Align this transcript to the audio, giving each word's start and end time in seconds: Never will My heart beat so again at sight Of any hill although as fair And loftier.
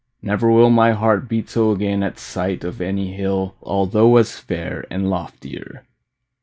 Never 0.23 0.49
will 0.49 0.71
My 0.71 0.93
heart 0.93 1.29
beat 1.29 1.47
so 1.47 1.69
again 1.69 2.01
at 2.01 2.17
sight 2.17 2.63
Of 2.63 2.81
any 2.81 3.13
hill 3.13 3.53
although 3.61 4.17
as 4.17 4.39
fair 4.39 4.83
And 4.89 5.11
loftier. 5.11 5.83